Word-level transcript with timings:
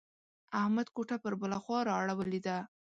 احمد 0.61 0.87
کوټه 0.95 1.17
پر 1.23 1.33
بله 1.41 1.57
خوا 1.63 1.79
را 1.87 1.93
اړولې 2.01 2.39
ده. 2.45 2.57